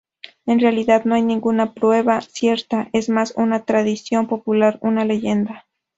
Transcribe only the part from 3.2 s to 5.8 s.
una tradición popular, una leyenda.